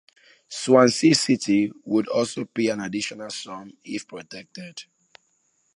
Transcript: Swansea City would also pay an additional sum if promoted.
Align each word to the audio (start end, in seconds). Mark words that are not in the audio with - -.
Swansea 0.49 1.13
City 1.13 1.71
would 1.85 2.07
also 2.07 2.43
pay 2.45 2.69
an 2.69 2.79
additional 2.81 3.29
sum 3.29 3.71
if 3.83 4.07
promoted. 4.07 4.85